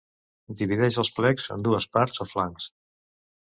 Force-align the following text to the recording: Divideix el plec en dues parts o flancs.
Divideix 0.61 0.97
el 1.03 1.11
plec 1.19 1.45
en 1.59 1.67
dues 1.69 1.89
parts 1.99 2.27
o 2.27 2.31
flancs. 2.35 2.71